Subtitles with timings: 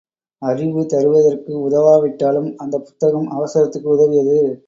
[0.41, 4.37] அறிவு தருவதற்கு உதவாவிட்டாலும் அந்தப்புத்தகம் அவசரத்துக்கு உதவியது.